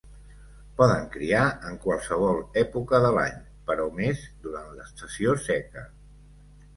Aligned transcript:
Poden 0.79 1.03
criar 1.15 1.41
en 1.71 1.75
qualsevol 1.83 2.39
època 2.61 3.01
de 3.03 3.11
l'any, 3.17 3.35
però 3.67 3.85
més 3.99 4.23
durant 4.47 4.73
l'estació 4.79 5.37
seca. 5.49 5.85